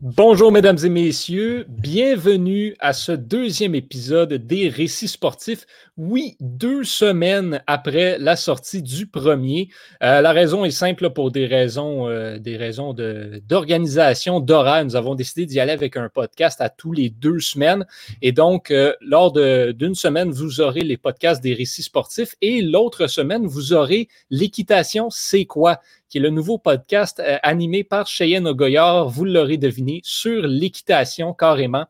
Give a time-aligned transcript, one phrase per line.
[0.00, 5.66] Bonjour mesdames et messieurs, bienvenue à ce deuxième épisode des récits sportifs.
[5.96, 9.70] Oui, deux semaines après la sortie du premier.
[10.04, 14.84] Euh, la raison est simple pour des raisons, euh, des raisons d'organisation, d'horaire.
[14.84, 17.84] Nous avons décidé d'y aller avec un podcast à tous les deux semaines.
[18.22, 23.08] Et donc, euh, lors d'une semaine, vous aurez les podcasts des récits sportifs et l'autre
[23.08, 25.80] semaine, vous aurez l'équitation, c'est quoi?
[26.08, 31.34] Qui est le nouveau podcast euh, animé par Cheyenne Ogoyard, vous l'aurez deviné, sur l'équitation
[31.34, 31.86] carrément.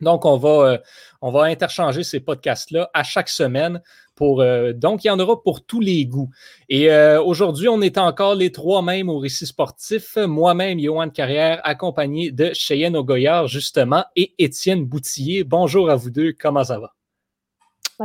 [0.00, 0.78] Donc, on va, euh,
[1.20, 3.82] on va interchanger ces podcasts-là à chaque semaine.
[4.14, 6.30] Pour, euh, donc, il y en aura pour tous les goûts.
[6.68, 10.16] Et aujourd'hui, on est encore les trois mêmes au récit sportif.
[10.16, 15.44] Moi-même, Johan Carrière, accompagné de Cheyenne Ogoyard, justement, et Étienne Boutillier.
[15.44, 16.34] Bonjour à vous deux.
[16.38, 16.94] Comment ça va?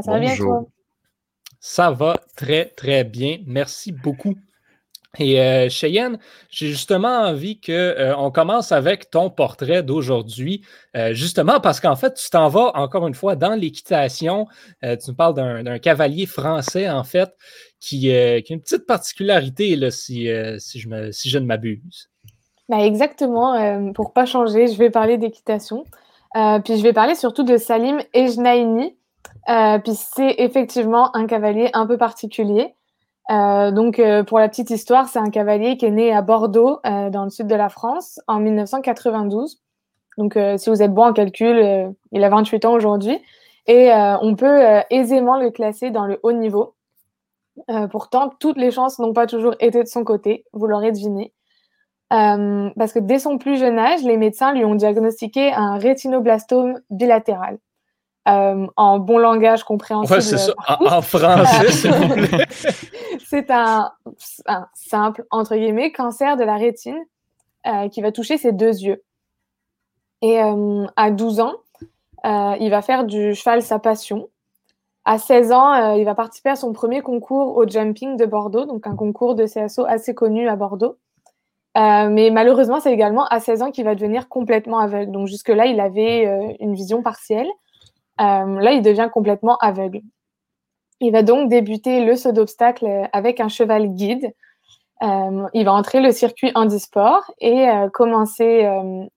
[0.02, 0.66] ça va bien, toi?
[1.60, 3.40] Ça va très, très bien.
[3.46, 4.36] Merci beaucoup.
[5.20, 6.18] Et euh, Cheyenne,
[6.50, 10.62] j'ai justement envie qu'on euh, commence avec ton portrait d'aujourd'hui,
[10.96, 14.48] euh, justement parce qu'en fait, tu t'en vas encore une fois dans l'équitation.
[14.82, 17.36] tu nous parles d'un cavalier français, en fait,
[17.80, 22.10] qui, a une petite particularité, là, si, je, ne m'abuse.
[22.68, 23.92] Bah exactement.
[23.94, 25.84] pour pas changer, je vais parler d'équitation.
[26.34, 28.98] puis je vais parler surtout de Salim Ejnaini.
[29.84, 32.76] puis c'est effectivement un cavalier un peu particulier.
[33.32, 36.80] Euh, donc, euh, pour la petite histoire, c'est un cavalier qui est né à Bordeaux,
[36.86, 39.62] euh, dans le sud de la France, en 1992.
[40.18, 43.20] Donc, si vous êtes bon en calcul, il a 28 ans aujourd'hui.
[43.68, 46.76] Et on peut aisément le classer dans le haut niveau.
[47.92, 51.34] pourtant, toutes les chances n'ont pas toujours été de son côté, vous l'aurez deviné.
[52.10, 57.58] parce que dès son plus jeune âge, les médecins lui ont diagnostiqué un rétinoblastome bilatéral.
[58.28, 60.20] Euh, en bon langage compréhensible.
[60.20, 60.54] c'est ça.
[60.80, 62.46] En, français, s'il vous plaît.
[63.42, 63.92] c'est un,
[64.74, 67.00] simple, entre guillemets, cancer de la rétine
[67.68, 69.04] euh, qui va toucher ses deux yeux.
[70.22, 71.54] Et euh, à 12 ans,
[72.24, 74.30] il va faire du cheval sa passion.
[75.04, 78.88] À 16 ans, il va participer à son premier concours au jumping de Bordeaux, donc
[78.88, 80.98] un concours de CSO assez connu à Bordeaux.
[81.76, 85.12] mais malheureusement, c'est également à 16 ans qu'il va devenir complètement aveugle.
[85.12, 87.50] Donc jusque-là, il avait une vision partielle.
[88.22, 90.02] Euh, là, il devient complètement aveugle.
[91.02, 94.34] Il va donc débuter le saut d'obstacle avec un cheval guide.
[95.04, 98.68] Euh, il va entrer le circuit handisport et euh, commencer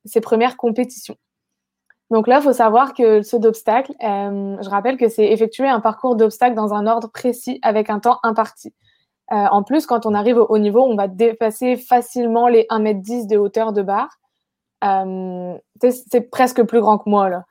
[0.04, 1.16] ses premières compétitions.
[2.10, 5.80] Donc là, il faut savoir que le saut d'obstacle, je rappelle que c'est effectuer un
[5.80, 8.72] parcours d'obstacle dans un ordre précis avec un temps imparti.
[9.30, 13.36] en plus, quand on arrive au haut niveau, on va dépasser facilement les 1m10 de
[13.36, 14.18] hauteur de barre.
[15.80, 17.44] c'est presque plus grand que moi, là.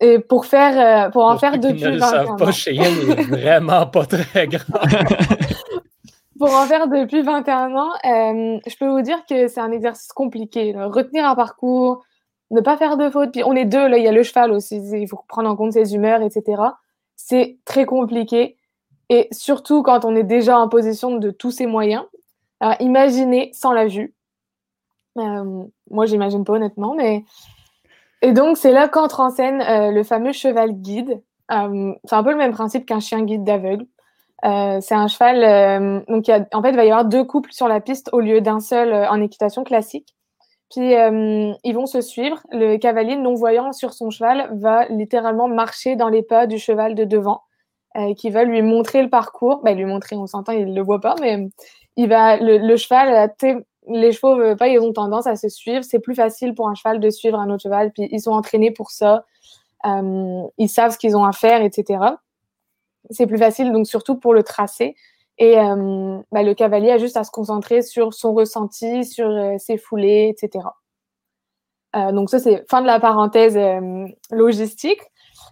[0.00, 2.36] Et pour faire, euh, pour en faire depuis 21 ans.
[2.36, 4.80] pas, Cheyenne est vraiment pas très grand.
[6.38, 10.12] pour en faire depuis 21 ans, euh, je peux vous dire que c'est un exercice
[10.12, 10.74] compliqué.
[10.76, 12.04] Retenir un parcours,
[12.50, 13.32] ne pas faire de fautes.
[13.32, 14.76] Puis on est deux, là, il y a le cheval aussi.
[14.76, 16.62] Il faut prendre en compte ses humeurs, etc.
[17.16, 18.56] C'est très compliqué.
[19.10, 22.04] Et surtout quand on est déjà en position de tous ses moyens.
[22.60, 24.14] Alors, imaginez sans la vue.
[25.18, 27.24] Euh, moi, j'imagine pas honnêtement, mais
[28.24, 31.20] et donc, c'est là qu'entre en scène euh, le fameux cheval guide.
[31.52, 33.84] Euh, c'est un peu le même principe qu'un chien guide d'aveugle.
[34.46, 36.04] Euh, c'est un cheval.
[36.08, 38.60] donc, en fait, il va y avoir deux couples sur la piste au lieu d'un
[38.60, 40.16] seul en équitation classique.
[40.70, 42.40] Puis, ils vont se suivre.
[42.50, 47.04] Le cavalier non-voyant sur son cheval va littéralement marcher dans les pas du cheval de
[47.04, 47.42] devant,
[48.16, 49.60] qui va lui montrer le parcours.
[49.62, 51.46] Bah, lui montrer, on s'entend, il ne le voit pas, mais
[51.96, 53.34] il va, le, cheval
[53.88, 55.84] les chevaux, euh, pas, ils ont tendance à se suivre.
[55.84, 58.70] C'est plus facile pour un cheval de suivre un autre cheval, puis ils sont entraînés
[58.70, 59.24] pour ça.
[59.86, 62.00] Euh, ils savent ce qu'ils ont à faire, etc.
[63.10, 64.96] C'est plus facile, donc surtout pour le tracé.
[65.36, 69.28] Et euh, bah, le cavalier a juste à se concentrer sur son ressenti, sur
[69.58, 70.66] ses foulées, etc.
[72.12, 73.58] donc ça, c'est fin de la parenthèse
[74.30, 75.00] logistique.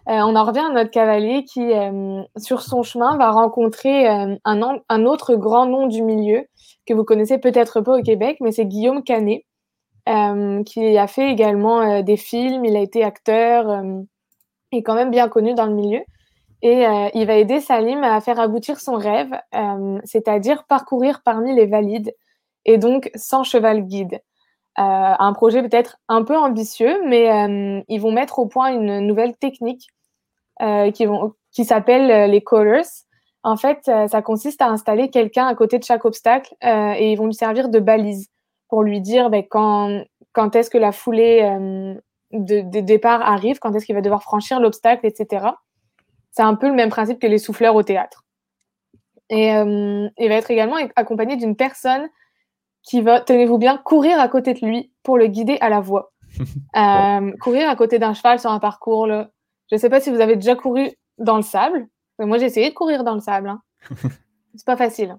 [0.06, 1.70] On en revient à notre cavalier qui,
[2.36, 6.44] sur son chemin, va rencontrer un, un, autre grand nom du milieu,
[6.86, 9.44] que vous connaissez peut-être pas au Québec, mais c'est Guillaume Canet,
[10.08, 14.00] euh, qui a fait également euh, des films, il a été acteur, euh,
[14.72, 16.00] et quand même bien connu dans le milieu.
[16.64, 16.84] Et
[17.14, 19.32] il va aider Salim à faire aboutir son rêve,
[20.04, 22.14] c'est-à-dire parcourir parmi les valides,
[22.64, 24.20] et donc sans cheval guide.
[24.76, 29.88] Un projet peut-être un peu ambitieux, mais ils vont mettre au point une nouvelle technique
[30.58, 32.82] qui, vont, qui s'appelle les callers.
[33.44, 37.12] En fait, euh, ça consiste à installer quelqu'un à côté de chaque obstacle euh, et
[37.12, 38.28] ils vont lui servir de balise
[38.68, 40.04] pour lui dire ben, quand,
[40.54, 41.94] est-ce que la foulée euh,
[42.32, 45.46] de, départ arrive, quand est-ce qu'il va devoir franchir l'obstacle, etc.
[46.30, 48.24] C'est un peu le même principe que les souffleurs au théâtre.
[49.28, 52.06] Et il va être également accompagné d'une personne
[52.82, 56.12] qui va, tenez-vous bien, courir à côté de lui pour le guider à la voix.
[57.40, 59.28] courir à côté d'un cheval sur un parcours, là,
[59.70, 61.88] je ne sais pas si vous avez déjà couru dans le sable.
[62.18, 63.48] Moi, j'ai essayé de courir dans le sable.
[63.48, 63.62] Hein.
[64.54, 65.16] C'est pas facile.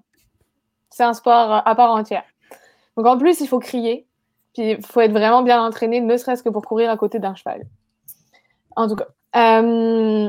[0.90, 2.22] C'est un sport à part entière.
[2.96, 4.06] Donc en plus, il faut crier.
[4.54, 7.34] Puis il faut être vraiment bien entraîné, ne serait-ce que pour courir à côté d'un
[7.34, 7.66] cheval.
[8.76, 9.08] En tout cas.
[9.36, 10.28] Euh,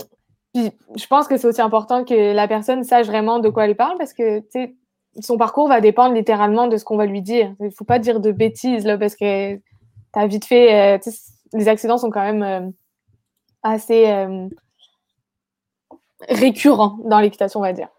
[0.56, 3.98] je pense que c'est aussi important que la personne sache vraiment de quoi elle parle
[3.98, 4.40] parce que
[5.20, 7.54] son parcours va dépendre littéralement de ce qu'on va lui dire.
[7.60, 9.62] Il ne faut pas dire de bêtises là, parce que tu
[10.14, 10.96] as vite fait.
[10.96, 11.12] Euh,
[11.54, 12.70] les accidents sont quand même euh,
[13.64, 14.06] assez
[16.30, 17.90] récurrents dans l'équitation, on va dire.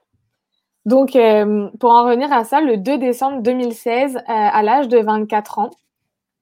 [0.84, 4.98] Donc, euh, pour en revenir à ça, le 2 décembre 2016, euh, à l'âge de
[4.98, 5.70] 24 ans,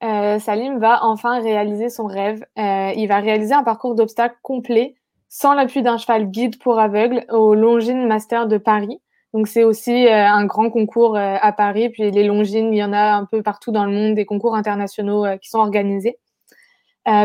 [0.03, 2.45] euh, Salim va enfin réaliser son rêve.
[2.57, 4.97] il va réaliser un parcours d'obstacles complet
[5.31, 9.01] sans l'appui d'un cheval guide pour aveugles au Longines Master de Paris.
[9.35, 11.91] Donc, c'est aussi un grand concours à Paris.
[11.91, 14.55] Puis, les Longines, il y en a un peu partout dans le monde, des concours
[14.55, 16.17] internationaux qui sont organisés.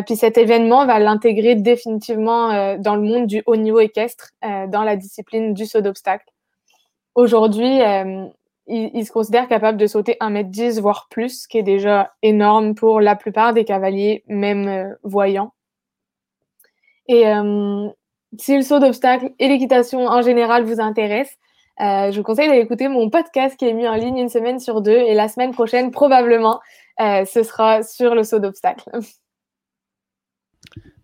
[0.05, 4.95] puis cet événement va l'intégrer définitivement dans le monde du haut niveau équestre, dans la
[4.95, 6.25] discipline du saut d'obstacles.
[7.15, 8.27] Aujourd'hui, euh,
[8.67, 13.01] il, se considère capable de sauter 1m10, voire plus, ce qui est déjà énorme pour
[13.01, 15.53] la plupart des cavaliers, même euh, voyants.
[17.07, 17.89] Et euh,
[18.37, 21.38] si le saut d'obstacle et l'équitation en général vous intéressent,
[21.79, 24.81] je vous conseille d'aller écouter mon podcast qui est mis en ligne une semaine sur
[24.81, 24.97] deux.
[24.97, 26.59] Et la semaine prochaine, probablement,
[26.99, 28.89] ce sera sur le saut d'obstacle.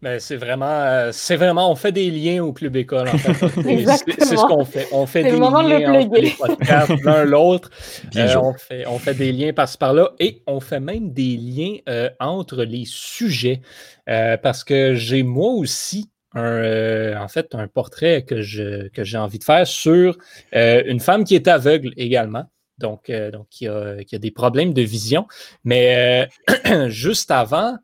[0.05, 3.09] Ben, c'est vraiment, euh, c'est vraiment, on fait des liens au club école.
[3.09, 3.33] En fait.
[4.19, 4.87] c'est ce qu'on fait.
[4.91, 7.71] On fait des liens entre les podcasts l'un l'autre.
[8.15, 11.77] Euh, on, fait, on fait des liens par-ci par-là et on fait même des liens
[11.89, 13.61] euh, entre les sujets
[14.05, 19.39] parce que j'ai moi aussi un, en fait un portrait que je que j'ai envie
[19.39, 20.17] de faire sur
[20.53, 22.45] une femme qui est aveugle également.
[22.77, 25.27] Donc, donc qui, a, des problèmes de vision.
[25.63, 26.27] Mais
[26.89, 27.77] juste avant,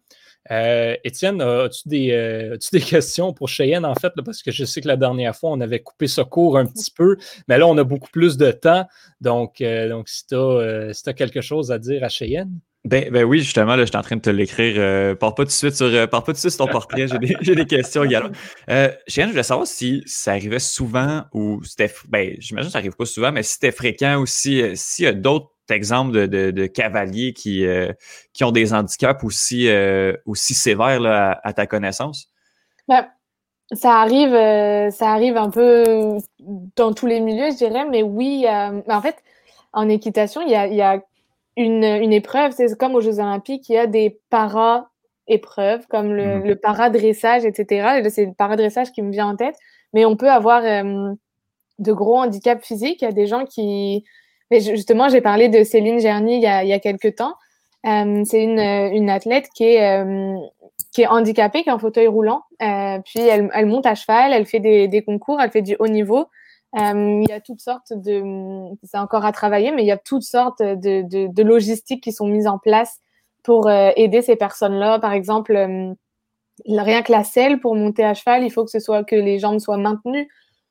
[0.50, 4.88] euh, Étienne, as-tu des, euh, questions pour Cheyenne, en fait, parce que je sais que
[4.88, 7.84] la dernière fois, on avait coupé ce cours un petit peu, mais là, on a
[7.84, 8.88] beaucoup plus de temps.
[9.22, 12.60] Donc, euh, donc si tu as, quelque chose à dire à Cheyenne?
[12.84, 14.76] Ben, ben oui, justement, là, je suis en train de te l'écrire.
[14.78, 17.06] Euh, pas tout de suite sur, pas tout de suite ton portrait.
[17.42, 18.32] J'ai des, questions également.
[18.68, 21.94] Cheyenne, je voulais savoir si ça arrivait souvent ou c'était.
[22.10, 25.14] Ben, j'imagine que ça arrive pas souvent, mais si c'était fréquent aussi, s'il y a
[25.14, 27.92] d'autres exemple de, cavaliers qui, euh,
[28.34, 31.04] qui ont des handicaps aussi, euh, aussi sévères
[31.44, 32.28] à, ta connaissance?
[32.88, 33.08] Ben,
[33.72, 36.18] ça arrive, euh, ça arrive un peu
[36.76, 39.16] dans tous les milieux, je dirais, mais oui, en fait,
[39.74, 41.02] en équitation, il y a,
[41.58, 46.56] une, épreuve, c'est comme aux Jeux Olympiques, il y a des para-épreuves, comme le, mmh.
[46.58, 48.02] para-dressage, etc.
[48.10, 49.56] C'est le para-dressage qui me vient en tête,
[49.94, 50.64] mais on peut avoir
[51.82, 53.02] de gros handicaps physiques.
[53.02, 54.06] Il y a des gens qui,
[54.52, 57.36] justement, j'ai parlé de Céline Gerny il y a, il y a quelques temps.
[57.86, 60.38] Euh, c'est une, une, athlète qui est, euh,
[60.94, 62.44] qui est handicapée, qui est en fauteuil roulant.
[62.62, 65.76] Euh, puis elle, elle, monte à cheval, elle fait des, des, concours, elle fait du
[65.80, 66.28] haut niveau.
[66.74, 68.24] Il y a toutes sortes de,
[68.84, 72.12] c'est encore à travailler, mais il y a toutes sortes de, de, de logistiques qui
[72.12, 73.00] sont mises en place
[73.44, 75.00] pour aider ces personnes-là.
[75.00, 75.54] Par exemple,
[76.68, 79.40] rien que la selle pour monter à cheval, il faut que ce soit que les
[79.40, 80.30] jambes soient maintenues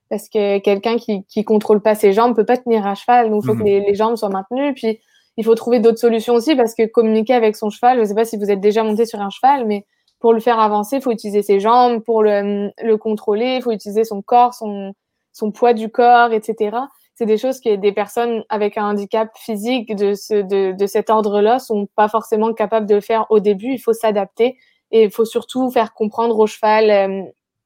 [0.09, 3.43] parce que quelqu'un qui qui contrôle pas ses jambes peut pas tenir à cheval, donc
[3.45, 3.85] il faut que mhm.
[3.87, 4.75] les, jambes soient maintenues.
[4.75, 5.01] Puis
[5.37, 8.25] il faut trouver d'autres solutions aussi parce que communiquer avec son cheval, je sais pas
[8.25, 9.87] si vous êtes déjà monté sur un cheval, mais
[10.19, 13.71] pour le faire avancer, il faut utiliser ses jambes, pour le, le contrôler, il faut
[13.71, 14.93] utiliser son corps, son,
[15.41, 16.77] son poids du corps, etc.
[17.15, 21.11] C'est des choses que des personnes avec un handicap physique de, ce, de, de cet
[21.11, 23.73] ordre-là sont pas forcément capables de faire au début.
[23.73, 24.57] Il faut s'adapter
[24.91, 26.91] et il faut surtout faire comprendre au cheval.
[26.91, 27.23] Euh,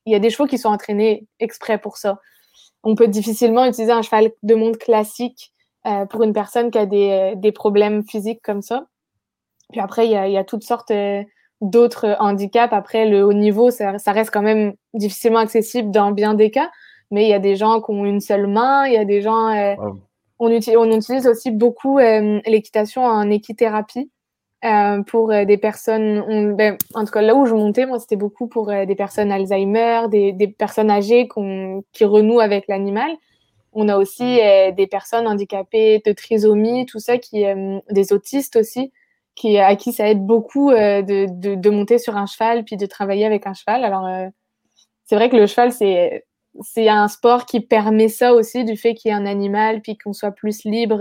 [0.06, 2.18] il y a des chevaux qui sont entraînés exprès pour ça
[2.84, 5.52] on peut difficilement utiliser un cheval de monde classique
[5.86, 8.86] euh, pour une personne qui a des, euh, des, problèmes physiques comme ça.
[9.72, 10.92] Puis après, il y a, toutes sortes
[11.60, 12.72] d'autres handicaps.
[12.72, 16.70] Après, le haut niveau, ça, reste quand même difficilement accessible dans bien des cas.
[17.14, 19.22] Mais il y a des gens qui ont une seule main, il y a des
[19.22, 19.50] gens...
[20.38, 24.10] on, utilise, on utilise aussi beaucoup l'équitation en équithérapie.
[24.64, 28.16] Euh, pour euh, des personnes, ben, en tout cas là où je montais, moi c'était
[28.16, 31.28] beaucoup pour euh, des personnes Alzheimer, des, des personnes âgées
[31.92, 33.10] qui renouent avec l'animal.
[33.74, 34.74] On a aussi mm.
[34.74, 37.44] des personnes handicapées de trisomie, tout ça, qui,
[37.90, 38.90] des autistes aussi,
[39.34, 42.86] qui, à qui ça aide beaucoup de, de, de, monter sur un cheval puis de
[42.86, 43.84] travailler avec un cheval.
[43.84, 44.08] Alors
[45.04, 46.24] c'est vrai que le cheval c'est
[46.62, 49.96] c'est un sport qui permet ça aussi du fait qu'il y ait un animal puis
[49.96, 50.98] qu'on soit plus libre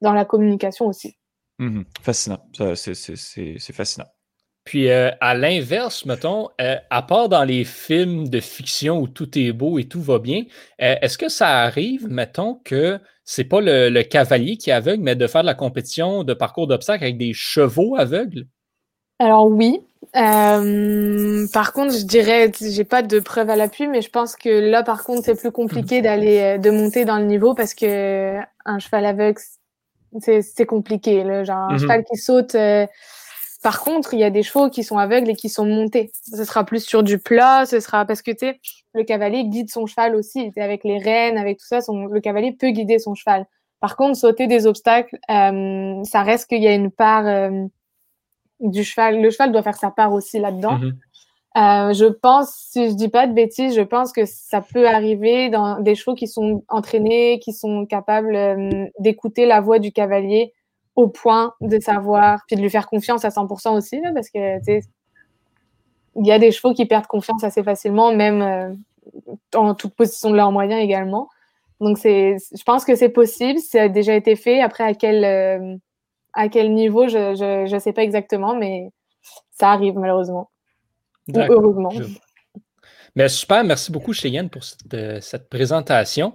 [0.00, 1.16] dans la communication aussi.
[1.58, 2.44] Mmh fascinant.
[2.74, 4.06] C'est fascinant.
[4.64, 9.38] Puis euh, à l'inverse, mettons, euh, à part dans les films de fiction où tout
[9.38, 10.44] est beau et tout va bien,
[10.80, 15.16] euh, est-ce que ça arrive, mettons, que c'est pas le, cavalier qui est aveugle, mais
[15.16, 18.46] de faire de la compétition de parcours d'obstacles avec des chevaux aveugles?
[19.24, 19.80] Alors oui,
[20.16, 24.48] Euh, par contre, je dirais, j'ai pas de preuve à l'appui, mais je pense que
[24.70, 28.38] là, par contre, c'est plus compliqué d'aller, euh, de monter dans le niveau parce que
[28.64, 29.40] un cheval aveugle,
[30.20, 31.24] c'est compliqué.
[31.24, 31.42] Là.
[31.42, 31.78] Genre, un Mhm.
[31.80, 32.54] cheval qui saute.
[32.54, 32.86] euh,
[33.62, 36.12] Par contre, il y a des chevaux qui sont aveugles et qui sont montés.
[36.30, 38.60] Ce sera plus sur du plat, ce sera parce que tu sais,
[38.92, 40.52] le cavalier guide son cheval aussi.
[40.58, 42.04] Avec les rênes, avec tout ça, son...
[42.06, 43.46] le cavalier peut guider son cheval.
[43.80, 47.50] Par contre, sauter des obstacles, euh, ça reste qu'il y a une part euh,
[48.70, 49.20] du cheval.
[49.20, 50.78] Le cheval doit faire sa part aussi là-dedans.
[50.78, 50.98] Mhm.
[51.56, 55.50] Euh, je pense, si je dis pas de bêtises, je pense que ça peut arriver
[55.50, 60.52] dans des chevaux qui sont entraînés, qui sont capables euh, d'écouter la voix du cavalier
[60.96, 64.58] au point de savoir, puis de lui faire confiance à 100% aussi, là, parce que
[66.16, 68.74] il y a des chevaux qui perdent confiance assez facilement, même euh,
[69.54, 71.28] en toute position de leur moyen également.
[71.80, 74.60] Donc c'est, je pense que c'est possible, ça a déjà été fait.
[74.60, 75.80] Après à quel
[76.34, 77.34] à quel niveau, je,
[77.70, 78.90] je sais pas exactement, mais
[79.52, 80.50] ça arrive malheureusement
[81.28, 81.90] ou heureusement.
[81.90, 82.04] Je-
[83.16, 86.34] Mais super, merci beaucoup Cheyenne pour cette, euh, cette présentation.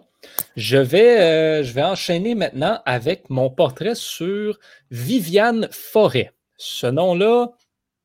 [0.56, 4.58] Je vais, euh, je vais enchaîner maintenant avec mon portrait sur
[4.92, 6.32] Viviane Forêt.
[6.58, 7.52] Ce nom-là,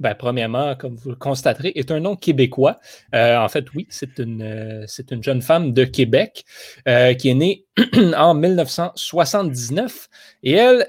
[0.04, 2.78] ben, premièrement, comme vous le constaterez, est un nom québécois.
[3.14, 6.44] Euh, en fait, oui, c'est une, euh, c'est une jeune femme de Québec
[6.87, 7.64] euh, qui est née
[8.16, 10.08] en 1979.
[10.42, 10.84] Et elle,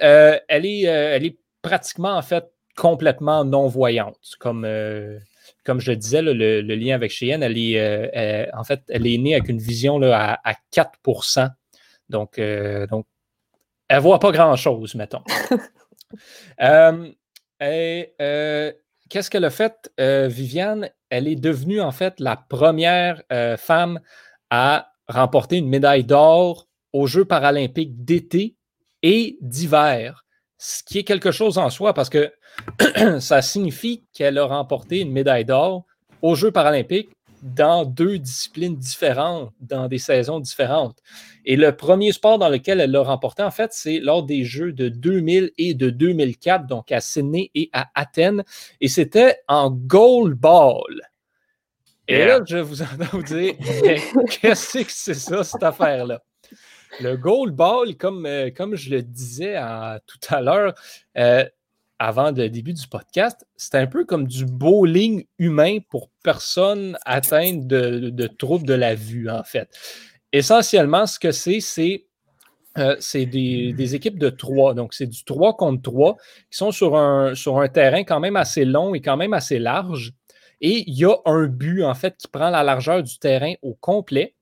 [0.49, 2.45] elle, est, elle est pratiquement, en fait,
[2.75, 4.19] complètement non-voyante.
[4.39, 4.67] Comme,
[5.63, 8.63] comme je le disais, là, le, le lien avec Cheyenne, elle est, euh, elle- en
[8.63, 10.99] fait, elle est née avec une vision là, à, à 4
[12.09, 13.05] Donc, euh, donc
[13.87, 15.23] elle ne voit pas grand-chose, mettons.
[16.61, 17.11] Euh,
[17.59, 18.13] et,
[19.09, 20.89] Qu'est-ce qu'elle a fait, euh, Viviane?
[21.09, 23.99] Elle est devenue, en fait, la première euh, femme
[24.49, 28.55] à remporter une médaille d'or aux Jeux paralympiques d'été
[29.03, 30.25] et d'hiver,
[30.57, 32.33] ce qui est quelque chose en soi parce que
[33.19, 35.85] ça signifie qu'elle a remporté une médaille d'or
[36.21, 37.14] aux Jeux paralympiques
[37.45, 40.97] dans deux disciplines différentes, dans des saisons différentes.
[41.45, 44.73] Et le premier sport dans lequel elle l'a remporté, en fait, c'est lors des Jeux
[44.73, 48.43] de 2000 et de 2004, donc à Sydney et à Athènes.
[48.81, 51.01] Et c'était en goalball.
[52.07, 52.39] Et Yeah.
[52.39, 53.99] là, je vous entends vous dire, mais
[54.41, 56.21] qu'est-ce que c'est ça, cette affaire-là?
[56.99, 59.55] Le goalball, comme, euh, comme je le disais
[60.07, 60.73] tout à l'heure,
[61.17, 61.45] euh,
[61.99, 67.67] avant le début du podcast, c'est un peu comme du bowling humain pour personnes atteintes
[67.67, 69.69] de, de troubles de la vue, en fait.
[70.31, 72.05] Essentiellement, ce que c'est, c'est
[72.77, 74.73] euh, c'est des, des équipes de trois.
[74.73, 76.17] Donc, c'est du 3 contre 3
[76.51, 79.59] qui sont sur un, sur un terrain quand même assez long et quand même assez
[79.59, 80.11] large.
[80.59, 83.75] Et il y a un but, en fait, qui prend la largeur du terrain au
[83.75, 84.35] complet.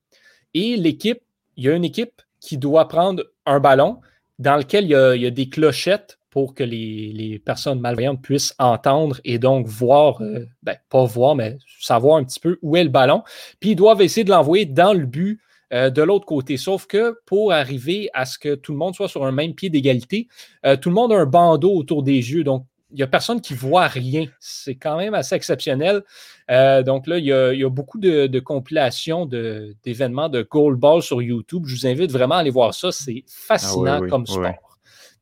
[0.56, 1.22] Et l'équipe,
[1.58, 4.00] il y a une équipe qui doit prendre un ballon
[4.40, 9.22] dans lequel il y a des clochettes pour que les, les personnes malvoyantes puissent entendre
[9.24, 12.90] et donc voir, euh, ben, pas voir, mais savoir un petit peu où est le
[12.90, 13.22] ballon.
[13.60, 15.40] Puis ils doivent essayer de l'envoyer dans le but
[15.74, 16.58] euh, de l'autre côté.
[16.58, 19.70] Sauf que pour arriver à ce que tout le monde soit sur un même pied
[19.70, 20.28] d'égalité,
[20.66, 22.44] euh, tout le monde a un bandeau autour des yeux.
[22.44, 24.26] Donc, il n'y a personne qui voit rien.
[24.40, 26.02] C'est quand même assez exceptionnel.
[26.50, 30.30] Euh, donc là, il y a, il y a beaucoup de, de compilations de- d'événements
[30.30, 31.66] de, goalball sur YouTube.
[31.68, 32.92] Je vous invite vraiment à aller voir ça.
[32.92, 34.80] C'est fascinant Ah oui, oui, comme oui, sport.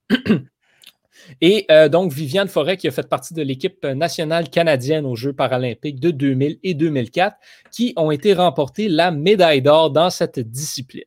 [1.42, 5.34] Et euh, donc, Viviane Forêt, qui a fait partie de l'équipe nationale canadienne aux Jeux
[5.34, 7.38] paralympiques de 2000 et 2004,
[7.72, 11.04] qui ont été remportés la médaille d'or dans cette discipline.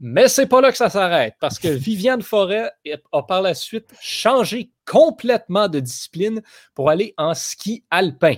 [0.00, 2.70] Mais c'est pas là que ça s'arrête, parce que Viviane Forêt
[3.12, 6.42] a par la suite changé complètement de discipline
[6.74, 8.34] pour aller en ski alpin.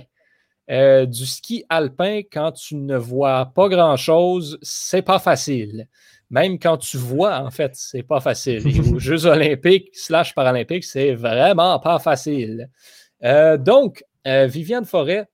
[0.69, 5.87] Euh, du ski alpin, quand tu ne vois pas grand-chose, c'est pas facile.
[6.29, 8.67] Même quand tu vois, en fait, c'est pas facile.
[8.67, 12.69] Et aux Jeux olympiques slash paralympiques, c'est vraiment pas facile.
[13.23, 15.27] Euh, donc, euh, Viviane Forêt,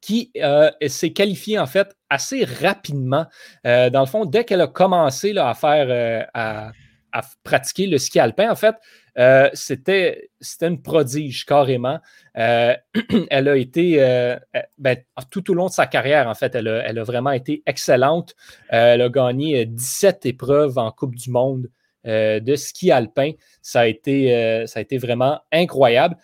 [0.00, 3.26] qui euh, s'est qualifiée, en fait, assez rapidement.
[3.64, 6.70] Dans le fond, dès qu'elle a commencé là, à faire, à,
[7.16, 8.76] à pratiquer le ski alpin, en fait,
[9.18, 10.28] euh, c'était
[10.60, 11.98] une prodige carrément.
[12.36, 12.74] Euh,
[13.30, 14.36] elle a été euh,
[14.76, 14.98] ben,
[15.30, 18.34] tout au long de sa carrière, en fait, elle a, elle a vraiment été excellente.
[18.68, 21.70] Elle a gagné euh, 17 épreuves en Coupe du Monde
[22.04, 23.32] de ski alpin.
[23.62, 26.16] Ça a été, ça a été vraiment incroyable.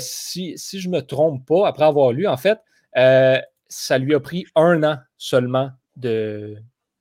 [0.00, 2.58] Si, si je ne me trompe pas, après avoir lu, en fait,
[2.96, 6.56] ça lui a pris un an seulement de,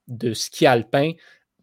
[0.10, 1.13] de ski alpin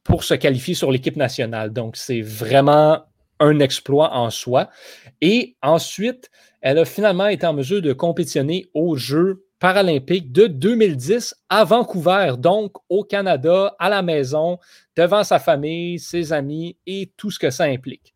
[0.05, 1.73] pour se qualifier sur l'équipe nationale.
[1.73, 3.05] Donc, c'est vraiment
[3.39, 4.71] un exploit en soi.
[5.21, 6.31] Et ensuite,
[6.61, 12.35] elle a finalement été en mesure de compétitionner aux Jeux paralympiques de 2010 à Vancouver,
[12.39, 14.59] donc au Canada, à la maison,
[14.97, 18.15] devant sa famille, ses amis et tout ce que ça implique.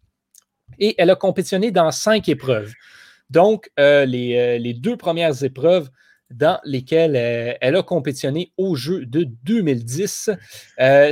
[0.79, 2.73] Et elle a compétitionné dans cinq épreuves.
[3.31, 5.91] Donc, les, les, deux premières épreuves
[6.31, 7.17] dans lesquelles
[7.61, 10.31] elle a compétitionné au jeu de 2010,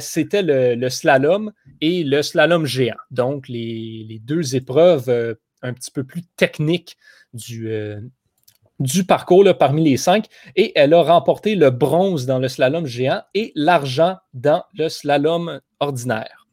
[0.01, 2.97] c'était le, slalom et le slalom géant.
[3.11, 6.97] Donc, les, deux épreuves un petit peu plus techniques
[7.33, 7.71] du,
[8.83, 10.27] du parcours parmi les cinq
[10.57, 15.61] et elle a remporté le bronze dans le slalom géant et l'argent dans le slalom
[15.81, 16.47] ordinaire.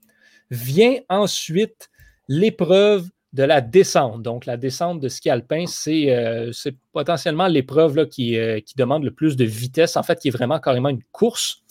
[0.52, 1.90] Vient ensuite
[2.28, 4.24] l'épreuve de la descente.
[4.24, 6.52] Donc, la descente de ski alpin, c'est euh,
[6.92, 10.60] potentiellement l'épreuve qui, euh, qui, demande le plus de vitesse, en fait, qui est vraiment
[10.60, 11.62] carrément une course.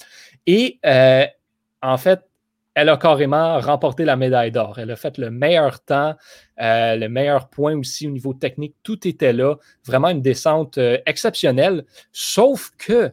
[0.47, 1.27] Et euh,
[1.83, 2.21] en fait,
[2.75, 4.79] elle a carrément remporté la médaille d'or.
[4.79, 6.15] Elle a fait le meilleur temps,
[6.59, 8.77] le meilleur point aussi au niveau technique.
[8.85, 9.57] Tout était là.
[9.85, 11.85] Vraiment une descente exceptionnelle.
[12.12, 13.11] Sauf que,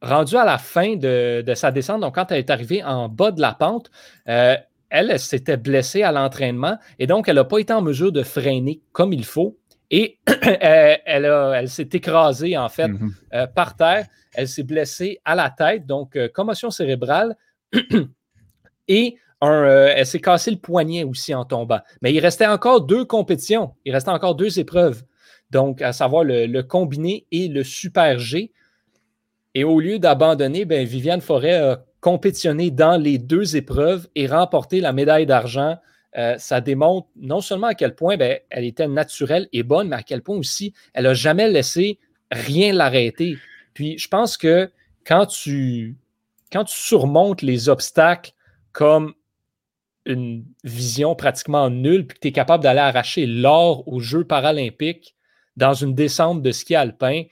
[0.00, 3.42] rendue à la fin de, sa descente, donc quand elle est arrivée en bas de
[3.42, 3.90] la pente,
[4.92, 8.22] euh, elle, s'était blessée à l'entraînement et donc elle n'a pas été en mesure de
[8.22, 9.58] freiner comme il faut.
[9.90, 10.18] Et
[11.06, 13.52] elle, elle s'est écrasée en fait mm-hmm.
[13.54, 14.06] par terre.
[14.34, 17.36] Elle s'est blessée à la tête, donc commotion cérébrale.
[18.88, 21.80] et euh, elle s'est cassé le poignet aussi en tombant.
[22.02, 23.74] Mais il restait encore deux compétitions.
[23.84, 25.02] Il restait encore deux épreuves.
[25.50, 28.52] Donc, à savoir le, combiné et le super G.
[29.54, 34.80] Et au lieu d'abandonner, ben, Viviane Forêt a compétitionné dans les deux épreuves et remporté
[34.80, 35.76] la médaille d'argent.
[36.16, 39.96] Euh, ça démontre non seulement à quel point ben, elle était naturelle et bonne, mais
[39.96, 41.98] à quel point aussi elle n'a jamais laissé
[42.32, 43.38] rien l'arrêter.
[43.74, 44.70] Puis je pense que
[45.06, 45.96] quand tu,
[46.50, 48.32] quand tu surmontes les obstacles
[48.72, 49.14] comme
[50.06, 55.14] une vision pratiquement nulle, puis que tu es capable d'aller arracher l'or aux Jeux paralympiques
[55.56, 57.24] dans une descente de ski alpin,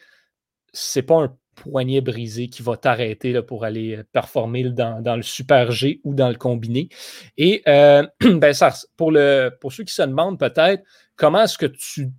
[0.73, 5.71] c'est pas un poignet brisé qui va t'arrêter pour aller euh, performer dans, le Super
[5.73, 6.89] G ou dans le combiné.
[7.37, 8.55] Et euh, ben
[8.97, 10.83] pour, le, ceux qui se demandent peut-être
[11.17, 12.11] comment est-ce que tu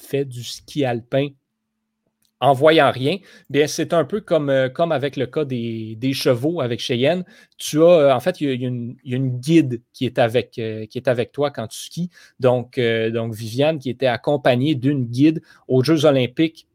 [0.00, 1.28] fais du ski alpin
[2.38, 3.16] en voyant rien,
[3.48, 7.24] bien, c'est un peu comme, euh, avec le cas des, chevaux avec Cheyenne.
[7.56, 8.68] Tu as, en fait, il y, a,
[9.16, 10.52] une, guide qui est, avec,
[11.32, 12.10] toi quand tu skis.
[12.38, 16.68] Donc Viviane qui était accompagnée d'une guide aux Jeux olympiques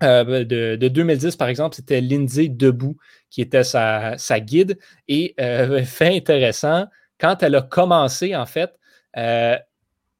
[0.00, 2.96] de, 2010, par exemple, c'était Lindsay Debout
[3.30, 4.78] qui était sa, sa guide.
[5.08, 5.34] Et
[5.84, 6.86] fait intéressant,
[7.18, 8.78] quand elle a commencé, en fait,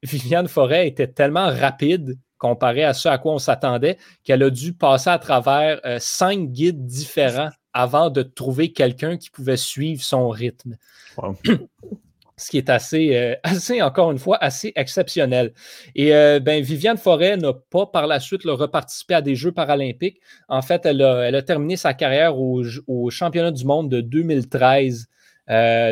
[0.03, 4.73] Viviane Forêt était tellement rapide comparé à ce à quoi on s'attendait, qu'elle a dû
[4.73, 10.29] passer à travers euh, cinq guides différents avant de trouver quelqu'un qui pouvait suivre son
[10.29, 10.75] rythme.
[12.39, 15.53] Ce qui est assez, euh, assez, encore une fois, assez exceptionnel.
[15.95, 20.19] Et euh, ben, Viviane Forêt n'a pas par la suite reparticipé à des Jeux paralympiques.
[20.47, 25.07] En fait, elle a, terminé sa carrière au, au, championnat du monde de 2013.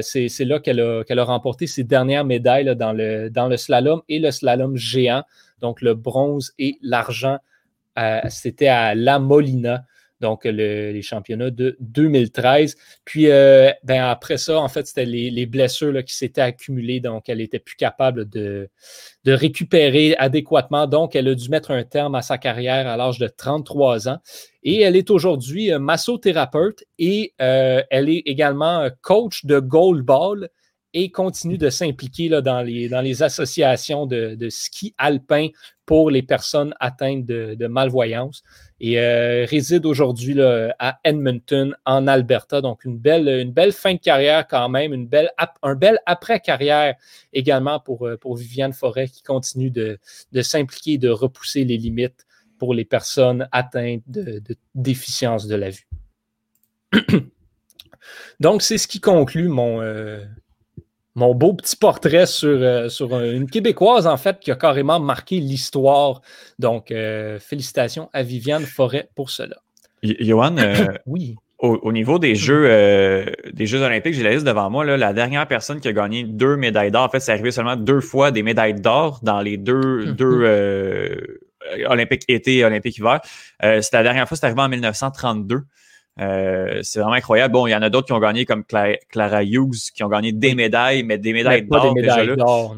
[0.02, 5.24] c'est là qu'elle a, remporté ses dernières médailles dans, le, slalom et le slalom géant.
[5.62, 7.40] Donc, le bronze et l'argent,
[7.98, 9.84] euh, c'était à La Molina,
[10.22, 12.76] donc les championnats de 2013.
[13.06, 17.38] Puis, euh, ben, après ça, en fait, c'était les, blessures qui s'étaient accumulées, donc elle
[17.38, 18.70] n'était plus capable de,
[19.26, 20.88] récupérer adéquatement.
[20.88, 24.20] Donc, elle a dû mettre un terme à sa carrière à l'âge de 33 ans.
[24.64, 30.50] Et elle est aujourd'hui euh, massothérapeute et elle est également coach de goalball
[30.94, 35.50] et continue de s'impliquer dans les, dans les associations de, ski alpin
[35.86, 38.44] pour les personnes atteintes de, malvoyance
[38.80, 42.62] et euh, réside aujourd'hui à Edmonton, en Alberta.
[42.62, 45.32] Donc, une belle, une belle fin de carrière quand même, une belle,
[45.64, 46.96] un bel après-carrière
[47.34, 50.00] également pour, euh, pour Viviane Forêt qui continue de,
[50.32, 52.26] de s'impliquer et de repousser les limites
[52.58, 54.42] pour les personnes atteintes de,
[54.76, 55.88] déficience de la vue.
[58.40, 60.24] Donc, c'est ce qui conclut mon, euh,
[61.18, 65.40] mon beau petit portrait sur, euh, sur une Québécoise, en fait, qui a carrément marqué
[65.40, 66.22] l'histoire.
[66.60, 69.56] Donc, euh, félicitations à Viviane Forêt pour cela.
[70.04, 70.76] Johan, euh,
[71.08, 71.36] oui.
[71.58, 72.68] Au, niveau des Jeux,
[73.52, 74.86] des Jeux olympiques, j'ai la liste devant moi.
[74.86, 77.76] Là, la dernière personne qui a gagné deux médailles d'or, en fait, c'est arrivé seulement
[77.76, 80.12] deux fois des médailles d'or dans les deux, mhm.
[80.12, 81.40] deux
[81.88, 83.22] Olympiques été et Olympiques hiver.
[83.60, 85.64] c'est la dernière fois, c'est arrivé en 1932.
[86.20, 87.54] Euh, c'est vraiment incroyable.
[87.54, 90.32] Bon, il y en a d'autres qui ont gagné comme Clara Hughes, qui ont gagné
[90.32, 92.36] des médailles, mais des médailles d'or déjà là.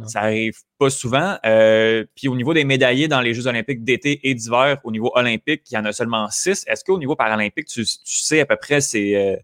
[0.08, 1.38] Ça arrive pas souvent.
[1.46, 5.12] Euh, puis au niveau des médaillés dans les Jeux olympiques d'été et d'hiver, au niveau
[5.16, 6.66] olympique, il y en a seulement six.
[6.68, 9.36] Est-ce qu'au niveau paralympique, tu, sais à peu près c'est euh,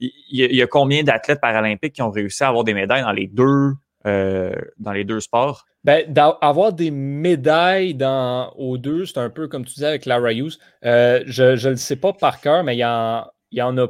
[0.00, 3.26] il y, a combien d'athlètes paralympiques qui ont réussi à avoir des médailles dans les
[3.26, 3.72] deux
[4.04, 5.66] dans les deux sports?
[5.84, 6.04] Ben,
[6.40, 10.58] avoir des médailles dans, aux deux, c'est un peu comme tu disais avec Clara Hughes.
[10.82, 13.88] je ne le sais pas par cœur, mais il y en, il y en a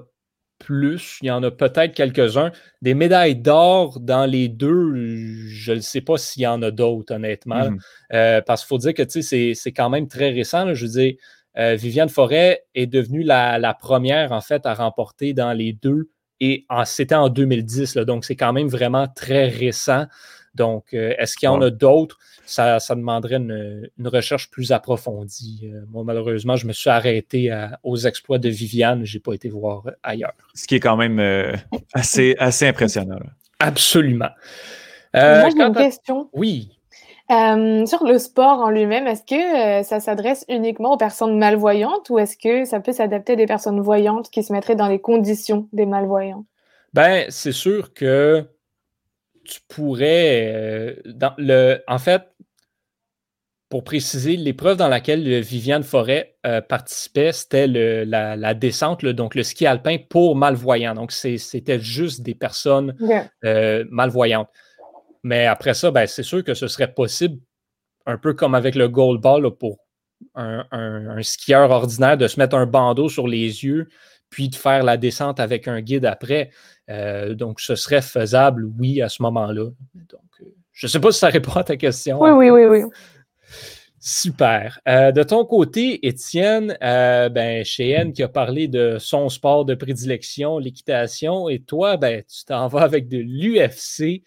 [0.59, 1.19] plus.
[1.23, 2.53] Il y en a peut-être quelques-uns.
[2.83, 7.15] Des médailles d'or dans les deux, je ne sais pas s'il y en a d'autres,
[7.15, 7.71] honnêtement.
[7.71, 7.79] Mhm.
[8.13, 10.75] Euh, parce qu'il faut dire que c'est quand même très récent.
[10.75, 11.15] Je veux dire,
[11.59, 16.11] euh, Viviane Forêt est devenue la, première, en fait, à remporter dans les deux.
[16.41, 20.07] Et c'était en 2010, donc c'est quand même vraiment très récent.
[20.55, 22.19] Donc, euh, est-ce qu'il y en a d'autres?
[22.45, 25.71] Ça, demanderait une, recherche plus approfondie.
[25.73, 29.05] Euh, moi, malheureusement, je me suis arrêté aux exploits de Viviane.
[29.05, 30.33] Je n'ai pas été voir ailleurs.
[30.55, 31.53] Ce qui est quand même euh,
[31.93, 33.19] assez, assez impressionnant.
[33.61, 34.31] Absolument.
[35.15, 36.31] moi, j'ai une question.
[36.33, 36.79] Oui.
[37.29, 42.37] sur le sport en lui-même, est-ce que ça s'adresse uniquement aux personnes malvoyantes ou est-ce
[42.37, 45.87] que ça peut s'adapter à des personnes voyantes qui se mettraient dans les conditions des
[45.87, 46.45] malvoyants?
[46.95, 48.47] Ben, c'est sûr que
[49.49, 52.23] tu pourrais, euh, dans le, en fait,
[53.71, 59.67] pour préciser, l'épreuve dans laquelle Viviane Forêt euh, participait, c'était la, descente, donc le ski
[59.67, 60.95] alpin pour malvoyants.
[60.95, 62.95] Donc, c'était juste des personnes
[63.45, 64.49] euh, malvoyantes.
[65.23, 67.41] Mais après ça, ben, c'est sûr que ce serait possible,
[68.07, 69.79] un peu comme avec le gold ball, pour
[70.35, 73.89] un, un, skieur ordinaire, de se mettre un bandeau sur les yeux,
[74.31, 76.51] puis de faire la descente avec un guide après.
[76.91, 79.71] Euh, donc, ce serait faisable, oui, à ce moment-là.
[79.95, 82.21] Donc, euh, je ne sais pas si ça répond à ta question.
[82.21, 82.91] Oui, oui, oui, oui.
[84.01, 84.79] Super.
[84.87, 90.59] Euh, de ton côté, Étienne, ben, Cheyenne qui a parlé de son sport de prédilection,
[90.59, 94.23] l'équitation, et toi, ben, tu t'en vas avec de l'UFC.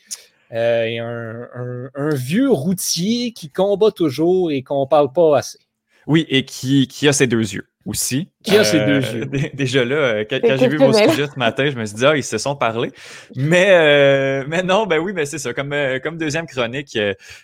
[0.51, 1.47] et un,
[1.95, 5.59] un, vieux routier qui combat toujours et qu'on ne parle pas assez.
[6.05, 8.27] Oui, et qui, qui a ses deux yeux aussi.
[8.43, 9.29] Qui a ces deux yeux?
[9.33, 12.05] Euh, déjà là, euh, quand, j'ai vu vos sujets ce matin, je me suis dit,
[12.05, 12.91] ah, ils se sont parlé.
[13.35, 15.53] Mais, euh, mais non, ben oui, ben c'est ça.
[15.53, 16.97] Comme, comme deuxième chronique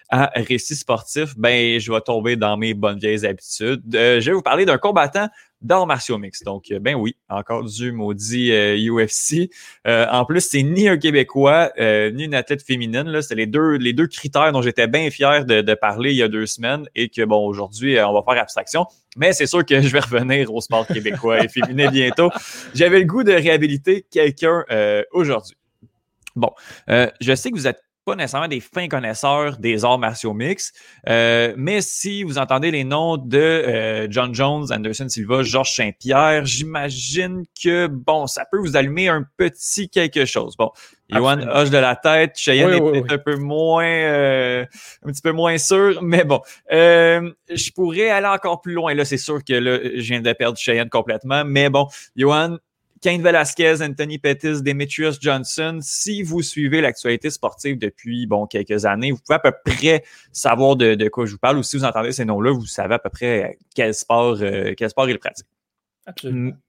[0.09, 3.81] à récit sportif, ben je vais tomber dans mes bonnes vieilles habitudes.
[3.91, 5.27] je vais vous parler d'un combattant
[5.59, 6.43] d'arts martiaux mix.
[6.43, 9.49] Donc, ben oui, encore du maudit UFC.
[9.85, 13.03] en plus, c'est ni un Québécois, ni une athlète féminine.
[13.03, 13.21] Là.
[13.21, 16.23] C'est les deux, les deux critères dont j'étais bien fier de, de, parler il y
[16.23, 18.85] a deux semaines et que, bon, aujourd'hui, on va faire abstraction.
[19.17, 22.29] Mais c'est sûr que je vais revenir au sport québécois et féminin bientôt.
[22.73, 25.55] J'avais le goût de réhabiliter quelqu'un euh, aujourd'hui.
[26.35, 26.51] Bon,
[26.89, 30.71] euh, je sais que vous êtes pas nécessairement des fins connaisseurs des arts martiaux mix,
[31.09, 37.43] euh, mais si vous entendez les noms de John Jones, Anderson Silva, Georges Saint-Pierre, j'imagine
[37.61, 40.55] que, bon, ça peut vous allumer un petit quelque chose.
[40.57, 40.71] Bon,
[41.09, 42.37] Yohan hoche de la tête.
[42.37, 44.65] Cheyenne est peut-être un peu moins, euh,
[45.03, 46.41] un petit peu moins sûr, mais bon.
[46.71, 48.93] Euh, je pourrais aller encore plus loin.
[48.93, 52.57] Là, c'est sûr que là, je viens de perdre Cheyenne complètement, mais bon, Johan,
[53.01, 59.11] Kane Velasquez, Anthony Pettis, Demetrius Johnson, si vous suivez l'actualité sportive depuis bon quelques années,
[59.11, 61.57] vous pouvez à peu près savoir de, quoi je vous parle.
[61.57, 64.89] Ou si vous entendez ces noms-là, vous savez à peu près quel sport, euh, quel
[64.89, 65.45] sport il pratique.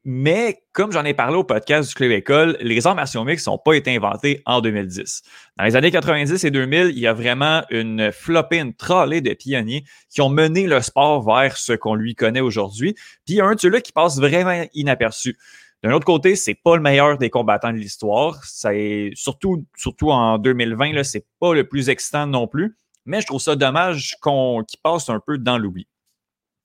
[0.05, 3.59] Mais comme j'en ai parlé au podcast du Club École, les arts martiaux mixtes n'ont
[3.59, 5.23] pas été inventés en 2010.
[5.57, 9.33] Dans les années 90 et 2000, il y a vraiment une flopée, une trollée de
[9.35, 12.95] pionniers qui ont mené le sport vers ce qu'on lui connaît aujourd'hui.
[12.95, 15.37] Puis il y a un de ceux-là qui passe vraiment inaperçu.
[15.83, 18.43] D'un autre côté, c'est pas le meilleur des combattants de l'histoire.
[18.45, 22.77] C'est surtout, surtout en 2020, là, c'est pas le plus excitant non plus.
[23.05, 25.87] Mais je trouve ça dommage qu'on qu'il passe un peu dans l'oubli.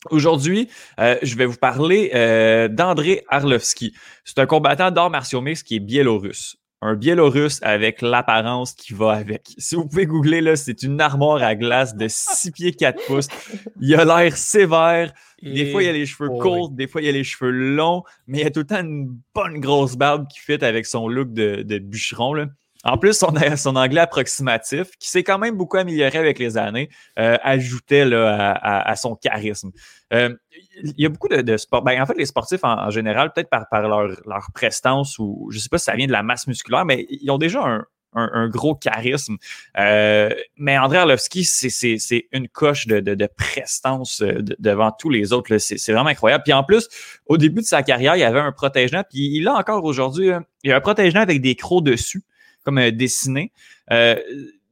[0.10, 0.67] Aujourd'hui,
[0.99, 3.93] euh, je vais vous parler euh, d'André Arlovski.
[4.26, 6.58] C'est un combattant d'arts martiaux mix qui est biélorusse.
[6.86, 9.54] Un biélorusse avec l'apparence qui va avec.
[9.58, 13.30] Si vous pouvez googler, là, c'est une armoire à glace de 6 pieds 4 pouces.
[13.80, 15.13] Il a l'air sévère.
[15.41, 18.41] Des fois, il a les cheveux courts, des fois, il a les cheveux longs, mais
[18.41, 21.62] il a tout le temps une bonne grosse barbe qui fit avec son look de,
[21.62, 22.34] de bûcheron.
[22.34, 22.48] Là.
[22.84, 26.89] En plus, son, son anglais approximatif, qui s'est quand même beaucoup amélioré avec les années,
[27.17, 29.72] euh, ajoutait à, son charisme.
[30.13, 30.36] Euh,
[30.76, 31.56] il y a beaucoup de, de.
[31.84, 35.58] Ben, en fait, les sportifs en, général, peut-être par, par leur, leur, prestance ou je
[35.58, 37.86] ne sais pas si ça vient de la masse musculaire, mais ils ont déjà un,
[38.15, 39.38] un, gros charisme.
[39.78, 45.58] Euh, mais André Arlovski, c'est une coche de, prestance devant tous les autres.
[45.58, 46.43] C'est vraiment incroyable.
[46.43, 46.88] Puis en plus,
[47.26, 50.32] au début de sa carrière, il y avait un protège puis il a encore aujourd'hui.
[50.63, 52.24] Il y a un protège avec des crocs dessus
[52.63, 53.52] comme euh, dessiné.
[53.91, 54.15] Euh,